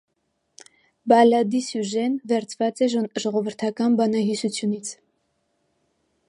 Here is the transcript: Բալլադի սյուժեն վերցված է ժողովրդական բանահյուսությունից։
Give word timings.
Բալլադի 1.11 1.61
սյուժեն 1.65 2.15
վերցված 2.31 2.81
է 2.87 2.87
ժողովրդական 2.95 3.99
բանահյուսությունից։ 4.01 4.95